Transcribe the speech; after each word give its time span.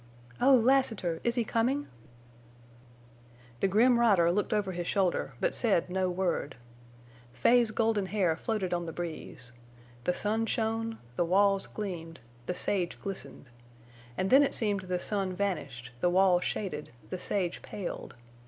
"Oh, 0.41 0.55
Lassiter! 0.55 1.21
Is 1.23 1.35
he 1.35 1.43
coming?" 1.45 1.85
The 3.59 3.67
grim 3.67 3.99
rider 3.99 4.31
looked 4.31 4.51
over 4.51 4.71
his 4.71 4.87
shoulder, 4.87 5.35
but 5.39 5.53
said 5.53 5.91
no 5.91 6.09
word. 6.09 6.55
Fay's 7.33 7.69
golden 7.69 8.07
hair 8.07 8.35
floated 8.35 8.73
on 8.73 8.87
the 8.87 8.93
breeze. 8.93 9.51
The 10.05 10.13
sun 10.15 10.47
shone; 10.47 10.97
the 11.17 11.25
walls 11.25 11.67
gleamed; 11.67 12.19
the 12.47 12.55
sage 12.55 12.99
glistened. 12.99 13.51
And 14.17 14.31
then 14.31 14.41
it 14.41 14.55
seemed 14.55 14.79
the 14.81 14.97
sun 14.97 15.35
vanished, 15.35 15.91
the 15.99 16.09
walls 16.09 16.43
shaded, 16.43 16.89
the 17.11 17.19
sage 17.19 17.61
paled. 17.61 18.15